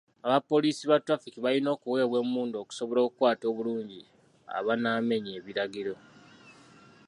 Abapoliisi 0.25 0.83
ba 0.89 0.97
tulafiki 1.03 1.39
balina 1.45 1.69
okuweebwa 1.75 2.17
emmundu 2.23 2.55
okusobola 2.59 2.99
okukwata 3.03 3.45
obulungi 3.51 4.01
abanaamenya 4.57 5.31
ebiragiro. 5.39 5.95